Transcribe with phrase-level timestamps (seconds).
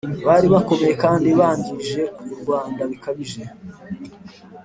[0.27, 2.01] bari bakomeye kandi bangije
[2.31, 3.41] u Rwanda bikabije